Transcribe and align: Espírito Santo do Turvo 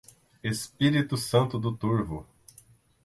Espírito 0.41 1.15
Santo 1.15 1.59
do 1.59 1.77
Turvo 1.77 2.27